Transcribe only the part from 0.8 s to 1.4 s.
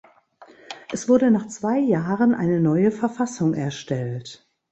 Es wurde